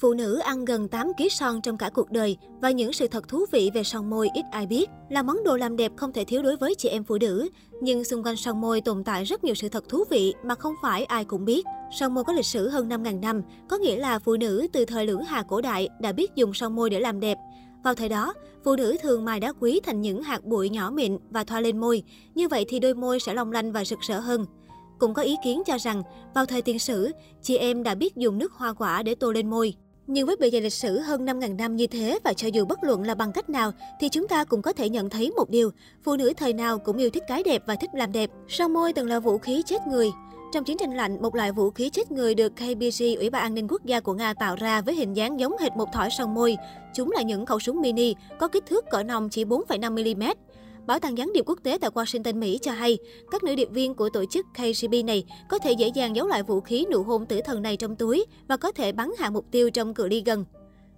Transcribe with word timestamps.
Phụ 0.00 0.14
nữ 0.14 0.38
ăn 0.38 0.64
gần 0.64 0.88
8 0.88 1.12
kg 1.14 1.28
son 1.30 1.60
trong 1.62 1.78
cả 1.78 1.90
cuộc 1.94 2.10
đời 2.10 2.36
và 2.60 2.70
những 2.70 2.92
sự 2.92 3.08
thật 3.08 3.28
thú 3.28 3.44
vị 3.52 3.70
về 3.74 3.84
son 3.84 4.10
môi 4.10 4.28
ít 4.34 4.44
ai 4.50 4.66
biết 4.66 4.90
là 5.08 5.22
món 5.22 5.44
đồ 5.44 5.56
làm 5.56 5.76
đẹp 5.76 5.92
không 5.96 6.12
thể 6.12 6.24
thiếu 6.24 6.42
đối 6.42 6.56
với 6.56 6.74
chị 6.74 6.88
em 6.88 7.04
phụ 7.04 7.18
nữ. 7.20 7.48
Nhưng 7.80 8.04
xung 8.04 8.22
quanh 8.22 8.36
son 8.36 8.60
môi 8.60 8.80
tồn 8.80 9.04
tại 9.04 9.24
rất 9.24 9.44
nhiều 9.44 9.54
sự 9.54 9.68
thật 9.68 9.88
thú 9.88 10.04
vị 10.10 10.34
mà 10.44 10.54
không 10.54 10.74
phải 10.82 11.04
ai 11.04 11.24
cũng 11.24 11.44
biết. 11.44 11.66
Son 11.98 12.14
môi 12.14 12.24
có 12.24 12.32
lịch 12.32 12.46
sử 12.46 12.68
hơn 12.68 12.88
5.000 12.88 13.20
năm, 13.20 13.42
có 13.68 13.78
nghĩa 13.78 13.96
là 13.96 14.18
phụ 14.18 14.36
nữ 14.36 14.66
từ 14.72 14.84
thời 14.84 15.06
lưỡng 15.06 15.24
hà 15.24 15.42
cổ 15.42 15.60
đại 15.60 15.88
đã 16.00 16.12
biết 16.12 16.34
dùng 16.34 16.54
son 16.54 16.76
môi 16.76 16.90
để 16.90 17.00
làm 17.00 17.20
đẹp. 17.20 17.38
Vào 17.84 17.94
thời 17.94 18.08
đó, 18.08 18.34
phụ 18.64 18.76
nữ 18.76 18.96
thường 19.02 19.24
mài 19.24 19.40
đá 19.40 19.52
quý 19.60 19.80
thành 19.84 20.00
những 20.00 20.22
hạt 20.22 20.44
bụi 20.44 20.68
nhỏ 20.70 20.90
mịn 20.90 21.18
và 21.30 21.44
thoa 21.44 21.60
lên 21.60 21.78
môi. 21.78 22.02
Như 22.34 22.48
vậy 22.48 22.64
thì 22.68 22.78
đôi 22.78 22.94
môi 22.94 23.20
sẽ 23.20 23.34
long 23.34 23.52
lanh 23.52 23.72
và 23.72 23.84
rực 23.84 23.98
rỡ 24.00 24.20
hơn. 24.20 24.46
Cũng 24.98 25.14
có 25.14 25.22
ý 25.22 25.36
kiến 25.44 25.62
cho 25.66 25.78
rằng, 25.78 26.02
vào 26.34 26.46
thời 26.46 26.62
tiền 26.62 26.78
sử, 26.78 27.12
chị 27.42 27.56
em 27.56 27.82
đã 27.82 27.94
biết 27.94 28.16
dùng 28.16 28.38
nước 28.38 28.52
hoa 28.52 28.72
quả 28.72 29.02
để 29.02 29.14
tô 29.14 29.32
lên 29.32 29.50
môi. 29.50 29.74
Nhưng 30.10 30.26
với 30.26 30.36
bề 30.36 30.50
dày 30.50 30.60
lịch 30.60 30.72
sử 30.72 30.98
hơn 30.98 31.24
5.000 31.26 31.56
năm 31.56 31.76
như 31.76 31.86
thế 31.86 32.18
và 32.24 32.32
cho 32.32 32.48
dù 32.48 32.64
bất 32.64 32.84
luận 32.84 33.02
là 33.02 33.14
bằng 33.14 33.32
cách 33.32 33.50
nào 33.50 33.72
thì 34.00 34.08
chúng 34.08 34.28
ta 34.28 34.44
cũng 34.44 34.62
có 34.62 34.72
thể 34.72 34.88
nhận 34.88 35.10
thấy 35.10 35.30
một 35.30 35.50
điều, 35.50 35.70
phụ 36.04 36.16
nữ 36.16 36.32
thời 36.36 36.52
nào 36.52 36.78
cũng 36.78 36.96
yêu 36.96 37.10
thích 37.10 37.22
cái 37.28 37.42
đẹp 37.42 37.62
và 37.66 37.74
thích 37.74 37.90
làm 37.94 38.12
đẹp. 38.12 38.30
Son 38.48 38.72
môi 38.72 38.92
từng 38.92 39.06
là 39.06 39.20
vũ 39.20 39.38
khí 39.38 39.62
chết 39.66 39.86
người. 39.86 40.10
Trong 40.52 40.64
chiến 40.64 40.78
tranh 40.78 40.96
lạnh, 40.96 41.22
một 41.22 41.34
loại 41.34 41.52
vũ 41.52 41.70
khí 41.70 41.90
chết 41.90 42.10
người 42.10 42.34
được 42.34 42.52
KBG, 42.56 43.04
Ủy 43.18 43.30
ban 43.30 43.42
An 43.42 43.54
ninh 43.54 43.68
Quốc 43.68 43.84
gia 43.84 44.00
của 44.00 44.14
Nga 44.14 44.34
tạo 44.34 44.56
ra 44.56 44.80
với 44.80 44.94
hình 44.94 45.14
dáng 45.14 45.40
giống 45.40 45.58
hệt 45.60 45.76
một 45.76 45.88
thỏi 45.92 46.08
son 46.18 46.34
môi. 46.34 46.56
Chúng 46.94 47.12
là 47.12 47.22
những 47.22 47.46
khẩu 47.46 47.58
súng 47.58 47.80
mini 47.80 48.14
có 48.38 48.48
kích 48.48 48.66
thước 48.66 48.84
cỡ 48.90 49.02
nòng 49.02 49.28
chỉ 49.28 49.44
4,5mm. 49.44 50.34
Bảo 50.88 50.98
tàng 50.98 51.18
gián 51.18 51.32
điệp 51.32 51.44
quốc 51.46 51.58
tế 51.62 51.78
tại 51.80 51.90
Washington, 51.90 52.38
Mỹ 52.38 52.58
cho 52.62 52.72
hay, 52.72 52.98
các 53.30 53.44
nữ 53.44 53.54
điệp 53.54 53.68
viên 53.70 53.94
của 53.94 54.08
tổ 54.08 54.24
chức 54.24 54.46
KGB 54.54 54.94
này 55.04 55.24
có 55.48 55.58
thể 55.58 55.72
dễ 55.72 55.88
dàng 55.88 56.16
giấu 56.16 56.26
lại 56.26 56.42
vũ 56.42 56.60
khí 56.60 56.86
nụ 56.92 57.02
hôn 57.02 57.26
tử 57.26 57.40
thần 57.44 57.62
này 57.62 57.76
trong 57.76 57.96
túi 57.96 58.26
và 58.48 58.56
có 58.56 58.72
thể 58.72 58.92
bắn 58.92 59.10
hạ 59.18 59.30
mục 59.30 59.44
tiêu 59.50 59.70
trong 59.70 59.94
cự 59.94 60.08
ly 60.08 60.22
gần. 60.26 60.44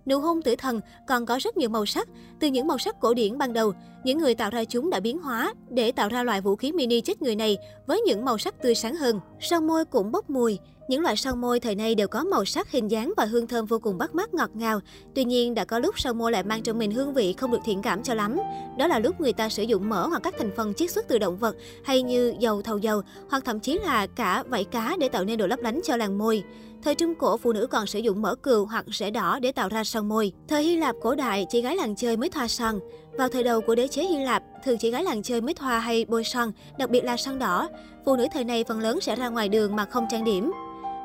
Nụ 0.06 0.20
hôn 0.20 0.42
tử 0.42 0.56
thần 0.56 0.80
còn 1.08 1.26
có 1.26 1.38
rất 1.42 1.56
nhiều 1.56 1.68
màu 1.68 1.86
sắc. 1.86 2.08
Từ 2.40 2.48
những 2.48 2.66
màu 2.66 2.78
sắc 2.78 3.00
cổ 3.00 3.14
điển 3.14 3.38
ban 3.38 3.52
đầu, 3.52 3.72
những 4.04 4.18
người 4.18 4.34
tạo 4.34 4.50
ra 4.50 4.64
chúng 4.64 4.90
đã 4.90 5.00
biến 5.00 5.18
hóa 5.18 5.54
để 5.70 5.92
tạo 5.92 6.08
ra 6.08 6.22
loại 6.22 6.40
vũ 6.40 6.56
khí 6.56 6.72
mini 6.72 7.00
chết 7.00 7.22
người 7.22 7.36
này 7.36 7.56
với 7.86 8.00
những 8.00 8.24
màu 8.24 8.38
sắc 8.38 8.62
tươi 8.62 8.74
sáng 8.74 8.96
hơn. 8.96 9.20
Son 9.40 9.66
môi 9.66 9.84
cũng 9.84 10.12
bốc 10.12 10.30
mùi. 10.30 10.58
Những 10.90 11.02
loại 11.02 11.16
son 11.16 11.40
môi 11.40 11.60
thời 11.60 11.74
nay 11.74 11.94
đều 11.94 12.08
có 12.08 12.24
màu 12.24 12.44
sắc, 12.44 12.70
hình 12.70 12.90
dáng 12.90 13.12
và 13.16 13.24
hương 13.24 13.46
thơm 13.46 13.66
vô 13.66 13.78
cùng 13.78 13.98
bắt 13.98 14.14
mắt 14.14 14.34
ngọt 14.34 14.50
ngào. 14.54 14.80
Tuy 15.14 15.24
nhiên, 15.24 15.54
đã 15.54 15.64
có 15.64 15.78
lúc 15.78 16.00
son 16.00 16.18
môi 16.18 16.32
lại 16.32 16.42
mang 16.42 16.62
trong 16.62 16.78
mình 16.78 16.90
hương 16.90 17.14
vị 17.14 17.32
không 17.32 17.50
được 17.50 17.58
thiện 17.64 17.82
cảm 17.82 18.02
cho 18.02 18.14
lắm. 18.14 18.38
Đó 18.78 18.86
là 18.86 18.98
lúc 18.98 19.20
người 19.20 19.32
ta 19.32 19.48
sử 19.48 19.62
dụng 19.62 19.88
mỡ 19.88 20.06
hoặc 20.06 20.22
các 20.22 20.34
thành 20.38 20.50
phần 20.56 20.74
chiết 20.74 20.90
xuất 20.90 21.08
từ 21.08 21.18
động 21.18 21.36
vật 21.36 21.56
hay 21.84 22.02
như 22.02 22.34
dầu 22.38 22.62
thầu 22.62 22.78
dầu 22.78 23.02
hoặc 23.30 23.44
thậm 23.44 23.60
chí 23.60 23.78
là 23.78 24.06
cả 24.06 24.42
vảy 24.48 24.64
cá 24.64 24.96
để 25.00 25.08
tạo 25.08 25.24
nên 25.24 25.38
độ 25.38 25.46
lấp 25.46 25.58
lánh 25.62 25.80
cho 25.84 25.96
làn 25.96 26.18
môi. 26.18 26.42
Thời 26.82 26.94
Trung 26.94 27.14
Cổ, 27.14 27.36
phụ 27.36 27.52
nữ 27.52 27.66
còn 27.66 27.86
sử 27.86 27.98
dụng 27.98 28.22
mỡ 28.22 28.34
cừu 28.34 28.66
hoặc 28.66 28.84
rễ 28.92 29.10
đỏ 29.10 29.38
để 29.42 29.52
tạo 29.52 29.68
ra 29.68 29.84
son 29.84 30.08
môi. 30.08 30.32
Thời 30.48 30.62
Hy 30.62 30.76
Lạp 30.76 30.96
cổ 31.02 31.14
đại, 31.14 31.46
chị 31.50 31.60
gái 31.60 31.76
làng 31.76 31.96
chơi 31.96 32.16
mới 32.16 32.28
thoa 32.28 32.48
son. 32.48 32.78
Vào 33.18 33.28
thời 33.28 33.42
đầu 33.42 33.60
của 33.60 33.74
đế 33.74 33.88
chế 33.88 34.02
Hy 34.02 34.18
Lạp, 34.18 34.42
thường 34.64 34.78
chị 34.78 34.90
gái 34.90 35.04
làng 35.04 35.22
chơi 35.22 35.40
mới 35.40 35.54
thoa 35.54 35.78
hay 35.78 36.04
bôi 36.04 36.24
son, 36.24 36.52
đặc 36.78 36.90
biệt 36.90 37.04
là 37.04 37.16
son 37.16 37.38
đỏ. 37.38 37.68
Phụ 38.04 38.16
nữ 38.16 38.26
thời 38.32 38.44
này 38.44 38.64
phần 38.64 38.80
lớn 38.80 39.00
sẽ 39.00 39.16
ra 39.16 39.28
ngoài 39.28 39.48
đường 39.48 39.76
mà 39.76 39.84
không 39.84 40.06
trang 40.10 40.24
điểm. 40.24 40.52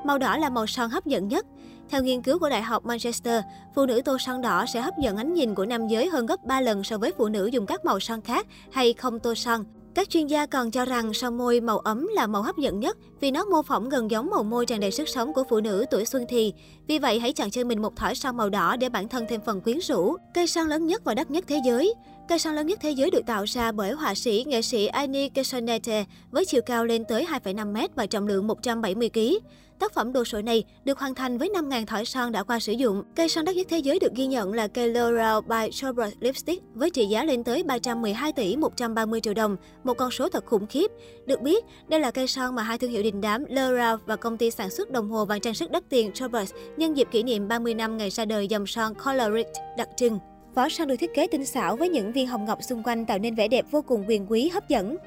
Màu 0.05 0.17
đỏ 0.17 0.37
là 0.37 0.49
màu 0.49 0.67
son 0.67 0.89
hấp 0.89 1.05
dẫn 1.05 1.27
nhất. 1.27 1.45
Theo 1.89 2.03
nghiên 2.03 2.21
cứu 2.21 2.39
của 2.39 2.49
Đại 2.49 2.61
học 2.61 2.85
Manchester, 2.85 3.43
phụ 3.75 3.85
nữ 3.85 4.01
tô 4.05 4.17
son 4.17 4.41
đỏ 4.41 4.65
sẽ 4.73 4.81
hấp 4.81 4.93
dẫn 5.01 5.17
ánh 5.17 5.33
nhìn 5.33 5.55
của 5.55 5.65
nam 5.65 5.87
giới 5.87 6.09
hơn 6.09 6.25
gấp 6.25 6.45
3 6.45 6.61
lần 6.61 6.83
so 6.83 6.97
với 6.97 7.11
phụ 7.17 7.27
nữ 7.27 7.45
dùng 7.45 7.65
các 7.65 7.85
màu 7.85 7.99
son 7.99 8.21
khác 8.21 8.47
hay 8.71 8.93
không 8.93 9.19
tô 9.19 9.35
son. 9.35 9.63
Các 9.95 10.09
chuyên 10.09 10.27
gia 10.27 10.45
còn 10.45 10.71
cho 10.71 10.85
rằng 10.85 11.13
son 11.13 11.37
môi 11.37 11.61
màu 11.61 11.79
ấm 11.79 12.07
là 12.13 12.27
màu 12.27 12.41
hấp 12.41 12.57
dẫn 12.57 12.79
nhất 12.79 12.97
vì 13.19 13.31
nó 13.31 13.45
mô 13.45 13.61
phỏng 13.61 13.89
gần 13.89 14.11
giống 14.11 14.29
màu 14.29 14.43
môi 14.43 14.65
tràn 14.65 14.79
đầy 14.79 14.91
sức 14.91 15.09
sống 15.09 15.33
của 15.33 15.43
phụ 15.49 15.59
nữ 15.59 15.85
tuổi 15.91 16.05
xuân 16.05 16.25
thì. 16.29 16.53
Vì 16.87 16.99
vậy, 16.99 17.19
hãy 17.19 17.33
chọn 17.33 17.49
cho 17.49 17.63
mình 17.63 17.81
một 17.81 17.95
thỏi 17.95 18.15
son 18.15 18.37
màu 18.37 18.49
đỏ 18.49 18.75
để 18.75 18.89
bản 18.89 19.07
thân 19.07 19.25
thêm 19.29 19.41
phần 19.45 19.61
quyến 19.61 19.77
rũ. 19.79 20.15
Cây 20.33 20.47
son 20.47 20.67
lớn 20.67 20.87
nhất 20.87 21.03
và 21.03 21.13
đắt 21.13 21.31
nhất 21.31 21.45
thế 21.47 21.61
giới. 21.65 21.93
Cây 22.27 22.39
son 22.39 22.55
lớn 22.55 22.67
nhất 22.67 22.79
thế 22.81 22.91
giới 22.91 23.11
được 23.11 23.25
tạo 23.25 23.43
ra 23.43 23.71
bởi 23.71 23.91
họa 23.91 24.15
sĩ, 24.15 24.43
nghệ 24.47 24.61
sĩ 24.61 24.85
Annie 24.85 25.29
Kesonete 25.29 26.05
với 26.31 26.45
chiều 26.45 26.61
cao 26.65 26.85
lên 26.85 27.05
tới 27.05 27.25
2,5m 27.25 27.87
và 27.95 28.05
trọng 28.05 28.27
lượng 28.27 28.47
170kg. 28.47 29.39
Tác 29.79 29.93
phẩm 29.93 30.13
đồ 30.13 30.23
sộ 30.23 30.41
này 30.41 30.63
được 30.85 30.99
hoàn 30.99 31.15
thành 31.15 31.37
với 31.37 31.49
5.000 31.49 31.85
thỏi 31.85 32.05
son 32.05 32.31
đã 32.31 32.43
qua 32.43 32.59
sử 32.59 32.73
dụng. 32.73 33.03
Cây 33.15 33.29
son 33.29 33.45
đắt 33.45 33.55
nhất 33.55 33.67
thế 33.69 33.77
giới 33.77 33.99
được 33.99 34.13
ghi 34.15 34.25
nhận 34.25 34.53
là 34.53 34.67
cây 34.67 34.93
L'Oreal 34.93 35.41
by 35.41 35.71
Chopra 35.71 36.09
Lipstick 36.19 36.63
với 36.73 36.89
trị 36.89 37.05
giá 37.05 37.23
lên 37.23 37.43
tới 37.43 37.63
312 37.63 38.33
tỷ 38.33 38.55
130 38.55 39.21
triệu 39.21 39.33
đồng, 39.33 39.57
một 39.83 39.93
con 39.93 40.11
số 40.11 40.29
thật 40.29 40.45
khủng 40.45 40.67
khiếp. 40.67 40.91
Được 41.25 41.41
biết, 41.41 41.65
đây 41.87 41.99
là 41.99 42.11
cây 42.11 42.27
son 42.27 42.55
mà 42.55 42.63
hai 42.63 42.77
thương 42.77 42.91
hiệu 42.91 43.03
đình 43.03 43.21
đám 43.21 43.43
L'Oreal 43.45 43.97
và 44.05 44.15
công 44.15 44.37
ty 44.37 44.51
sản 44.51 44.69
xuất 44.69 44.91
đồng 44.91 45.09
hồ 45.09 45.25
và 45.25 45.39
trang 45.39 45.53
sức 45.53 45.71
đắt 45.71 45.83
tiền 45.89 46.11
Chopra 46.13 46.45
nhân 46.77 46.97
dịp 46.97 47.07
kỷ 47.11 47.23
niệm 47.23 47.47
30 47.47 47.73
năm 47.73 47.97
ngày 47.97 48.09
ra 48.09 48.25
đời 48.25 48.47
dòng 48.47 48.67
son 48.67 48.93
Colorit 49.05 49.47
đặc 49.77 49.89
trưng. 49.97 50.19
Vỏ 50.55 50.69
son 50.69 50.87
được 50.87 50.95
thiết 50.99 51.13
kế 51.13 51.27
tinh 51.27 51.45
xảo 51.45 51.75
với 51.75 51.89
những 51.89 52.11
viên 52.11 52.27
hồng 52.27 52.45
ngọc 52.45 52.59
xung 52.63 52.83
quanh 52.83 53.05
tạo 53.05 53.17
nên 53.17 53.35
vẻ 53.35 53.47
đẹp 53.47 53.65
vô 53.71 53.81
cùng 53.81 54.03
quyền 54.07 54.31
quý 54.31 54.49
hấp 54.49 54.69
dẫn. 54.69 54.97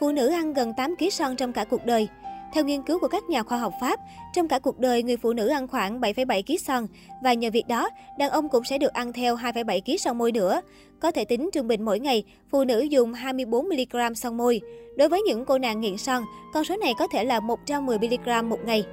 Phụ 0.00 0.12
nữ 0.12 0.28
ăn 0.28 0.52
gần 0.52 0.72
8 0.76 0.96
kg 0.96 1.10
son 1.10 1.36
trong 1.36 1.52
cả 1.52 1.64
cuộc 1.64 1.86
đời. 1.86 2.08
Theo 2.54 2.64
nghiên 2.64 2.82
cứu 2.82 2.98
của 2.98 3.08
các 3.08 3.30
nhà 3.30 3.42
khoa 3.42 3.58
học 3.58 3.72
Pháp, 3.80 4.00
trong 4.32 4.48
cả 4.48 4.58
cuộc 4.58 4.78
đời, 4.78 5.02
người 5.02 5.16
phụ 5.16 5.32
nữ 5.32 5.48
ăn 5.48 5.68
khoảng 5.68 6.00
7,7 6.00 6.42
kg 6.42 6.56
son 6.58 6.86
và 7.22 7.32
nhờ 7.32 7.50
việc 7.52 7.68
đó, 7.68 7.88
đàn 8.18 8.30
ông 8.30 8.48
cũng 8.48 8.64
sẽ 8.64 8.78
được 8.78 8.92
ăn 8.92 9.12
theo 9.12 9.36
2,7 9.36 9.80
kg 9.80 9.98
son 9.98 10.18
môi 10.18 10.32
nữa. 10.32 10.60
Có 11.00 11.10
thể 11.10 11.24
tính 11.24 11.50
trung 11.52 11.68
bình 11.68 11.84
mỗi 11.84 12.00
ngày, 12.00 12.24
phụ 12.50 12.64
nữ 12.64 12.80
dùng 12.80 13.12
24 13.12 13.68
mg 13.68 14.14
son 14.14 14.36
môi. 14.36 14.60
Đối 14.96 15.08
với 15.08 15.22
những 15.22 15.44
cô 15.44 15.58
nàng 15.58 15.80
nghiện 15.80 15.96
son, 15.96 16.24
con 16.54 16.64
số 16.64 16.76
này 16.76 16.92
có 16.98 17.06
thể 17.06 17.24
là 17.24 17.40
110 17.40 17.98
mg 17.98 18.48
một 18.48 18.58
ngày. 18.64 18.84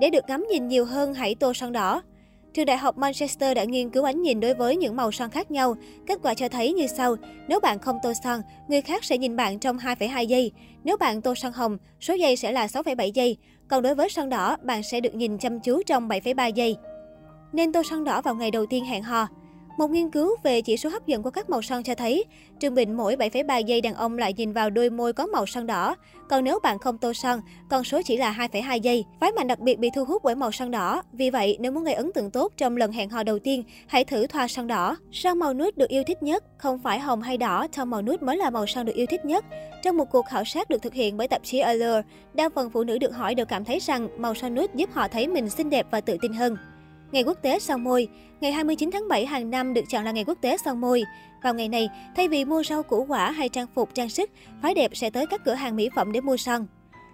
Để 0.00 0.10
được 0.10 0.24
ngắm 0.28 0.46
nhìn 0.50 0.68
nhiều 0.68 0.84
hơn, 0.84 1.14
hãy 1.14 1.34
tô 1.34 1.54
son 1.54 1.72
đỏ. 1.72 2.02
Trường 2.56 2.66
Đại 2.66 2.76
học 2.76 2.98
Manchester 2.98 3.56
đã 3.56 3.64
nghiên 3.64 3.90
cứu 3.90 4.04
ánh 4.04 4.22
nhìn 4.22 4.40
đối 4.40 4.54
với 4.54 4.76
những 4.76 4.96
màu 4.96 5.12
son 5.12 5.30
khác 5.30 5.50
nhau. 5.50 5.76
Kết 6.06 6.18
quả 6.22 6.34
cho 6.34 6.48
thấy 6.48 6.72
như 6.72 6.86
sau. 6.86 7.16
Nếu 7.48 7.60
bạn 7.60 7.78
không 7.78 7.98
tô 8.02 8.12
son, 8.24 8.40
người 8.68 8.80
khác 8.80 9.04
sẽ 9.04 9.18
nhìn 9.18 9.36
bạn 9.36 9.58
trong 9.58 9.78
2,2 9.78 10.24
giây. 10.24 10.52
Nếu 10.84 10.96
bạn 10.96 11.22
tô 11.22 11.34
son 11.34 11.52
hồng, 11.52 11.78
số 12.00 12.14
giây 12.14 12.36
sẽ 12.36 12.52
là 12.52 12.66
6,7 12.66 13.10
giây. 13.14 13.36
Còn 13.68 13.82
đối 13.82 13.94
với 13.94 14.08
son 14.08 14.28
đỏ, 14.28 14.56
bạn 14.62 14.82
sẽ 14.82 15.00
được 15.00 15.14
nhìn 15.14 15.38
chăm 15.38 15.60
chú 15.60 15.82
trong 15.86 16.08
7,3 16.08 16.50
giây. 16.50 16.76
Nên 17.52 17.72
tô 17.72 17.82
son 17.82 18.04
đỏ 18.04 18.20
vào 18.20 18.34
ngày 18.34 18.50
đầu 18.50 18.66
tiên 18.66 18.84
hẹn 18.84 19.02
hò. 19.02 19.28
Một 19.76 19.90
nghiên 19.90 20.10
cứu 20.10 20.36
về 20.42 20.62
chỉ 20.62 20.76
số 20.76 20.90
hấp 20.90 21.06
dẫn 21.06 21.22
của 21.22 21.30
các 21.30 21.50
màu 21.50 21.62
son 21.62 21.82
cho 21.82 21.94
thấy, 21.94 22.24
trung 22.60 22.74
bình 22.74 22.96
mỗi 22.96 23.16
7,3 23.16 23.60
giây 23.60 23.80
đàn 23.80 23.94
ông 23.94 24.18
lại 24.18 24.32
nhìn 24.32 24.52
vào 24.52 24.70
đôi 24.70 24.90
môi 24.90 25.12
có 25.12 25.26
màu 25.26 25.46
son 25.46 25.66
đỏ. 25.66 25.96
Còn 26.28 26.44
nếu 26.44 26.58
bạn 26.62 26.78
không 26.78 26.98
tô 26.98 27.12
son, 27.12 27.40
con 27.70 27.84
số 27.84 28.00
chỉ 28.04 28.16
là 28.16 28.48
2,2 28.52 28.78
giây. 28.78 29.04
Phái 29.20 29.32
mạnh 29.32 29.46
đặc 29.46 29.58
biệt 29.58 29.78
bị 29.78 29.90
thu 29.94 30.04
hút 30.04 30.22
bởi 30.24 30.34
màu 30.34 30.52
son 30.52 30.70
đỏ. 30.70 31.02
Vì 31.12 31.30
vậy, 31.30 31.56
nếu 31.60 31.72
muốn 31.72 31.84
gây 31.84 31.94
ấn 31.94 32.12
tượng 32.12 32.30
tốt 32.30 32.52
trong 32.56 32.76
lần 32.76 32.92
hẹn 32.92 33.10
hò 33.10 33.22
đầu 33.22 33.38
tiên, 33.38 33.64
hãy 33.86 34.04
thử 34.04 34.26
thoa 34.26 34.48
son 34.48 34.66
đỏ. 34.66 34.96
Son 35.12 35.38
màu 35.38 35.54
nude 35.54 35.70
được 35.76 35.88
yêu 35.88 36.02
thích 36.06 36.22
nhất, 36.22 36.44
không 36.58 36.78
phải 36.78 36.98
hồng 36.98 37.22
hay 37.22 37.36
đỏ, 37.36 37.66
trong 37.72 37.90
màu 37.90 38.02
nude 38.02 38.18
mới 38.20 38.36
là 38.36 38.50
màu 38.50 38.66
son 38.66 38.86
được 38.86 38.94
yêu 38.94 39.06
thích 39.06 39.24
nhất. 39.24 39.44
Trong 39.82 39.96
một 39.96 40.10
cuộc 40.10 40.26
khảo 40.26 40.44
sát 40.44 40.70
được 40.70 40.82
thực 40.82 40.94
hiện 40.94 41.16
bởi 41.16 41.28
tạp 41.28 41.44
chí 41.44 41.58
Allure, 41.58 42.02
đa 42.34 42.48
phần 42.54 42.70
phụ 42.70 42.84
nữ 42.84 42.98
được 42.98 43.14
hỏi 43.14 43.34
đều 43.34 43.46
cảm 43.46 43.64
thấy 43.64 43.78
rằng 43.78 44.08
màu 44.18 44.34
son 44.34 44.54
nude 44.54 44.72
giúp 44.74 44.90
họ 44.92 45.08
thấy 45.08 45.28
mình 45.28 45.50
xinh 45.50 45.70
đẹp 45.70 45.86
và 45.90 46.00
tự 46.00 46.16
tin 46.20 46.32
hơn. 46.32 46.56
Ngày 47.16 47.22
quốc 47.22 47.42
tế 47.42 47.58
son 47.58 47.84
môi 47.84 48.08
Ngày 48.40 48.52
29 48.52 48.90
tháng 48.90 49.08
7 49.08 49.26
hàng 49.26 49.50
năm 49.50 49.74
được 49.74 49.84
chọn 49.90 50.04
là 50.04 50.10
ngày 50.10 50.24
quốc 50.24 50.38
tế 50.40 50.56
son 50.56 50.80
môi. 50.80 51.04
Vào 51.42 51.54
ngày 51.54 51.68
này, 51.68 51.88
thay 52.16 52.28
vì 52.28 52.44
mua 52.44 52.62
rau 52.62 52.82
củ 52.82 53.04
quả 53.04 53.30
hay 53.30 53.48
trang 53.48 53.66
phục, 53.74 53.94
trang 53.94 54.08
sức, 54.08 54.30
phái 54.62 54.74
đẹp 54.74 54.90
sẽ 54.94 55.10
tới 55.10 55.26
các 55.26 55.44
cửa 55.44 55.54
hàng 55.54 55.76
mỹ 55.76 55.88
phẩm 55.96 56.12
để 56.12 56.20
mua 56.20 56.36
son. 56.36 56.66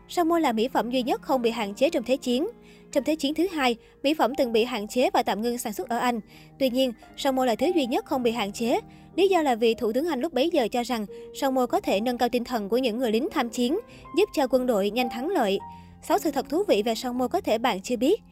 Son 0.08 0.28
môi 0.28 0.40
là 0.40 0.52
mỹ 0.52 0.68
phẩm 0.68 0.90
duy 0.90 1.02
nhất 1.02 1.22
không 1.22 1.42
bị 1.42 1.50
hạn 1.50 1.74
chế 1.74 1.90
trong 1.90 2.02
Thế 2.04 2.16
chiến. 2.16 2.48
Trong 2.92 3.04
Thế 3.04 3.16
chiến 3.16 3.34
thứ 3.34 3.46
hai, 3.52 3.76
mỹ 4.02 4.14
phẩm 4.14 4.34
từng 4.34 4.52
bị 4.52 4.64
hạn 4.64 4.88
chế 4.88 5.10
và 5.10 5.22
tạm 5.22 5.42
ngưng 5.42 5.58
sản 5.58 5.72
xuất 5.72 5.88
ở 5.88 5.98
Anh. 5.98 6.20
Tuy 6.58 6.70
nhiên, 6.70 6.92
son 7.16 7.36
môi 7.36 7.46
là 7.46 7.54
thứ 7.54 7.66
duy 7.74 7.86
nhất 7.86 8.04
không 8.04 8.22
bị 8.22 8.30
hạn 8.30 8.52
chế. 8.52 8.80
Lý 9.16 9.28
do 9.28 9.42
là 9.42 9.54
vì 9.54 9.74
Thủ 9.74 9.92
tướng 9.92 10.08
Anh 10.08 10.20
lúc 10.20 10.32
bấy 10.32 10.50
giờ 10.50 10.68
cho 10.68 10.82
rằng 10.82 11.06
son 11.34 11.54
môi 11.54 11.66
có 11.66 11.80
thể 11.80 12.00
nâng 12.00 12.18
cao 12.18 12.28
tinh 12.28 12.44
thần 12.44 12.68
của 12.68 12.78
những 12.78 12.98
người 12.98 13.12
lính 13.12 13.28
tham 13.32 13.50
chiến, 13.50 13.78
giúp 14.18 14.28
cho 14.34 14.46
quân 14.46 14.66
đội 14.66 14.90
nhanh 14.90 15.10
thắng 15.10 15.28
lợi. 15.28 15.58
Sáu 16.02 16.18
sự 16.18 16.30
thật 16.30 16.48
thú 16.48 16.62
vị 16.68 16.82
về 16.82 16.94
son 16.94 17.18
môi 17.18 17.28
có 17.28 17.40
thể 17.40 17.58
bạn 17.58 17.80
chưa 17.82 17.96
biết. 17.96 18.22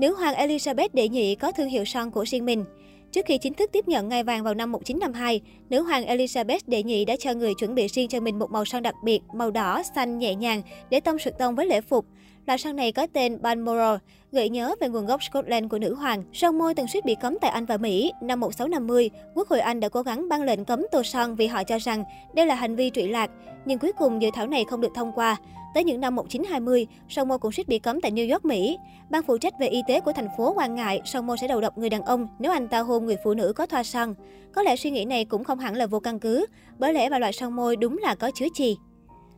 Nữ 0.00 0.14
hoàng 0.14 0.34
Elizabeth 0.34 0.88
đệ 0.92 1.08
nhị 1.08 1.34
có 1.34 1.52
thương 1.52 1.68
hiệu 1.68 1.84
son 1.84 2.10
của 2.10 2.24
riêng 2.26 2.44
mình. 2.44 2.64
Trước 3.12 3.26
khi 3.26 3.38
chính 3.38 3.54
thức 3.54 3.70
tiếp 3.72 3.88
nhận 3.88 4.08
ngai 4.08 4.22
vàng 4.22 4.44
vào 4.44 4.54
năm 4.54 4.72
1952, 4.72 5.40
nữ 5.70 5.82
hoàng 5.82 6.04
Elizabeth 6.04 6.60
đệ 6.66 6.82
nhị 6.82 7.04
đã 7.04 7.16
cho 7.18 7.34
người 7.34 7.54
chuẩn 7.54 7.74
bị 7.74 7.86
riêng 7.86 8.08
cho 8.08 8.20
mình 8.20 8.38
một 8.38 8.50
màu 8.50 8.64
son 8.64 8.82
đặc 8.82 8.94
biệt, 9.04 9.20
màu 9.34 9.50
đỏ, 9.50 9.82
xanh 9.94 10.18
nhẹ 10.18 10.34
nhàng 10.34 10.62
để 10.90 11.00
tông 11.00 11.18
sự 11.18 11.30
tông 11.38 11.54
với 11.54 11.66
lễ 11.66 11.80
phục. 11.80 12.06
Loại 12.46 12.58
son 12.58 12.76
này 12.76 12.92
có 12.92 13.06
tên 13.12 13.42
Balmoral, 13.42 13.96
gợi 14.32 14.48
nhớ 14.48 14.74
về 14.80 14.88
nguồn 14.88 15.06
gốc 15.06 15.22
Scotland 15.22 15.70
của 15.70 15.78
nữ 15.78 15.94
hoàng. 15.94 16.24
Son 16.32 16.58
môi 16.58 16.74
từng 16.74 16.86
suýt 16.86 17.04
bị 17.04 17.14
cấm 17.20 17.38
tại 17.40 17.50
Anh 17.50 17.66
và 17.66 17.76
Mỹ. 17.76 18.12
Năm 18.22 18.40
1650, 18.40 19.10
Quốc 19.34 19.48
hội 19.48 19.60
Anh 19.60 19.80
đã 19.80 19.88
cố 19.88 20.02
gắng 20.02 20.28
ban 20.28 20.42
lệnh 20.42 20.64
cấm 20.64 20.86
tô 20.92 21.02
son 21.02 21.36
vì 21.36 21.46
họ 21.46 21.64
cho 21.64 21.78
rằng 21.78 22.04
đây 22.34 22.46
là 22.46 22.54
hành 22.54 22.76
vi 22.76 22.90
trụy 22.90 23.08
lạc. 23.08 23.30
Nhưng 23.64 23.78
cuối 23.78 23.92
cùng 23.98 24.22
dự 24.22 24.30
thảo 24.34 24.46
này 24.46 24.64
không 24.64 24.80
được 24.80 24.92
thông 24.94 25.12
qua. 25.12 25.36
Tới 25.74 25.84
những 25.84 26.00
năm 26.00 26.14
1920, 26.14 26.86
son 27.08 27.28
môi 27.28 27.38
cũng 27.38 27.52
suýt 27.52 27.68
bị 27.68 27.78
cấm 27.78 28.00
tại 28.00 28.12
New 28.12 28.32
York, 28.32 28.44
Mỹ. 28.44 28.78
Ban 29.10 29.22
phụ 29.22 29.38
trách 29.38 29.54
về 29.60 29.66
y 29.66 29.82
tế 29.88 30.00
của 30.00 30.12
thành 30.12 30.28
phố 30.36 30.54
quan 30.56 30.74
ngại 30.74 31.02
son 31.04 31.26
môi 31.26 31.38
sẽ 31.38 31.48
đầu 31.48 31.60
độc 31.60 31.78
người 31.78 31.90
đàn 31.90 32.02
ông 32.02 32.28
nếu 32.38 32.52
anh 32.52 32.68
ta 32.68 32.80
hôn 32.80 33.06
người 33.06 33.16
phụ 33.24 33.34
nữ 33.34 33.52
có 33.56 33.66
thoa 33.66 33.82
son. 33.82 34.14
Có 34.52 34.62
lẽ 34.62 34.76
suy 34.76 34.90
nghĩ 34.90 35.04
này 35.04 35.24
cũng 35.24 35.44
không 35.44 35.58
hẳn 35.58 35.76
là 35.76 35.86
vô 35.86 36.00
căn 36.00 36.18
cứ, 36.18 36.46
bởi 36.78 36.92
lẽ 36.92 37.10
và 37.10 37.18
loại 37.18 37.32
son 37.32 37.56
môi 37.56 37.76
đúng 37.76 37.98
là 37.98 38.14
có 38.14 38.30
chứa 38.34 38.46
chì. 38.54 38.76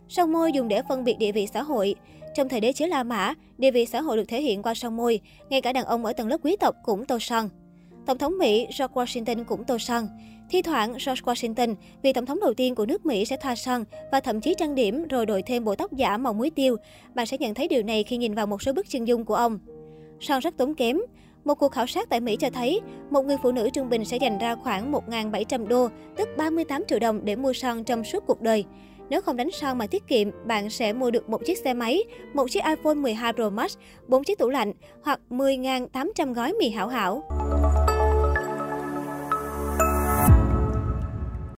Son 0.09 0.33
môi 0.33 0.53
dùng 0.53 0.69
để 0.69 0.83
phân 0.89 1.05
biệt 1.05 1.19
địa 1.19 1.33
vị 1.33 1.47
xã 1.53 1.63
hội. 1.63 1.95
Trong 2.35 2.49
thời 2.49 2.61
đế 2.61 2.73
chế 2.73 2.87
La 2.87 3.03
Mã, 3.03 3.35
địa 3.59 3.71
vị 3.71 3.87
xã 3.87 4.01
hội 4.01 4.17
được 4.17 4.25
thể 4.29 4.43
hiện 4.43 4.63
qua 4.63 4.75
son 4.75 4.97
môi, 4.97 5.21
ngay 5.51 5.61
cả 5.61 5.73
đàn 5.73 5.85
ông 5.85 6.05
ở 6.05 6.13
tầng 6.13 6.29
lớp 6.29 6.39
quý 6.43 6.57
tộc 6.61 6.75
cũng 6.83 7.05
tô 7.05 7.19
son. 7.21 7.49
Tổng 8.07 8.19
thống 8.19 8.39
Mỹ 8.39 8.67
George 8.79 8.95
Washington 8.95 9.45
cũng 9.45 9.65
tô 9.65 9.79
son. 9.79 10.09
Thi 10.53 10.63
thoảng, 10.63 10.93
George 10.93 11.23
Washington, 11.25 11.75
vị 12.03 12.13
tổng 12.13 12.27
thống 12.27 12.41
đầu 12.41 12.55
tiên 12.55 12.75
của 12.75 12.87
nước 12.87 13.07
Mỹ 13.07 13.25
sẽ 13.25 13.37
thoa 13.37 13.55
son 13.55 13.85
và 14.13 14.21
thậm 14.21 14.41
chí 14.41 14.55
trang 14.59 14.75
điểm 14.75 15.09
rồi 15.09 15.27
đội 15.27 15.43
thêm 15.43 15.65
bộ 15.65 15.75
tóc 15.75 15.93
giả 15.93 16.17
màu 16.17 16.33
muối 16.33 16.51
tiêu. 16.51 16.77
Bạn 17.15 17.27
sẽ 17.27 17.39
nhận 17.39 17.55
thấy 17.55 17.69
điều 17.69 17.83
này 17.83 18.05
khi 18.05 18.17
nhìn 18.17 18.35
vào 18.35 18.47
một 18.47 18.63
số 18.63 18.73
bức 18.73 18.89
chân 18.89 19.09
dung 19.09 19.25
của 19.25 19.35
ông. 19.35 19.59
Son 20.21 20.41
rất 20.41 20.57
tốn 20.57 20.75
kém. 20.75 21.01
Một 21.45 21.55
cuộc 21.55 21.73
khảo 21.73 21.87
sát 21.87 22.09
tại 22.09 22.21
Mỹ 22.21 22.37
cho 22.37 22.51
thấy, 22.51 22.81
một 23.11 23.23
người 23.23 23.37
phụ 23.43 23.53
nữ 23.53 23.71
trung 23.73 23.89
bình 23.89 24.05
sẽ 24.05 24.17
dành 24.17 24.39
ra 24.39 24.55
khoảng 24.55 24.93
1.700 24.93 25.67
đô, 25.67 25.89
tức 26.17 26.29
38 26.37 26.85
triệu 26.89 26.99
đồng 26.99 27.25
để 27.25 27.37
mua 27.37 27.53
son 27.53 27.85
trong 27.85 28.05
suốt 28.05 28.25
cuộc 28.27 28.41
đời. 28.41 28.65
Nếu 29.11 29.21
không 29.21 29.37
đánh 29.37 29.51
son 29.51 29.79
mà 29.79 29.87
tiết 29.87 30.07
kiệm, 30.09 30.29
bạn 30.47 30.71
sẽ 30.71 30.93
mua 30.93 31.11
được 31.11 31.29
một 31.29 31.45
chiếc 31.45 31.59
xe 31.59 31.75
máy, 31.75 32.03
một 32.35 32.51
chiếc 32.51 32.65
iPhone 32.65 32.95
12 32.95 33.33
Pro 33.33 33.51
Max, 33.51 33.77
4 34.09 34.25
chiếc 34.25 34.39
tủ 34.39 34.49
lạnh 34.49 34.73
hoặc 35.03 35.21
10.800 35.31 36.35
gói 36.35 36.53
mì 36.53 36.71
hảo 36.71 36.89
hảo. 36.89 37.42